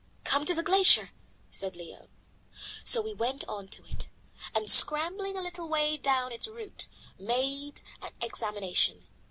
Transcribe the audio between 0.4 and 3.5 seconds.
to the glacier," said Leo. So we went